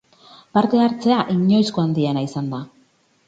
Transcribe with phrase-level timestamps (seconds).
[0.57, 2.65] Parte-hartzea inoizko handiena izan da.